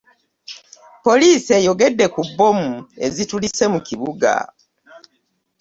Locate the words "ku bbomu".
2.13-2.71